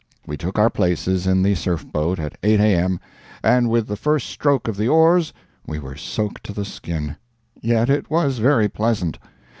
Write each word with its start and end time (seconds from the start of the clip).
We 0.25 0.35
took 0.35 0.57
our 0.57 0.71
places 0.71 1.27
in 1.27 1.43
the 1.43 1.53
surf 1.53 1.85
boat 1.91 2.17
at 2.17 2.35
8 2.41 2.59
A.M. 2.59 2.99
and 3.43 3.69
with 3.69 3.85
the 3.85 3.95
first 3.95 4.29
stroke 4.31 4.67
of 4.67 4.75
the 4.75 4.87
oars 4.87 5.31
we 5.67 5.77
were 5.77 5.95
soaked 5.95 6.43
to 6.45 6.53
the 6.53 6.65
skin. 6.65 7.17
Yet 7.61 7.87
it 7.87 8.09
was 8.09 8.39
very 8.39 8.67
pleasant. 8.67 9.19